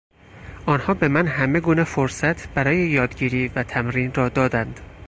[0.65, 4.79] آنها به من همه گونه فرصت برای یادگیری و تمرین را دادند.